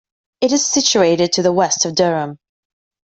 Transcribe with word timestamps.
It 0.41 0.51
is 0.51 0.65
situated 0.65 1.31
to 1.33 1.43
the 1.43 1.51
west 1.53 1.85
of 1.85 1.93
Durham. 1.93 2.39